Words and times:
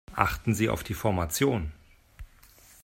Achten 0.15 0.55
Sie 0.55 0.67
auf 0.67 0.83
die 0.83 0.95
Formation. 0.95 1.73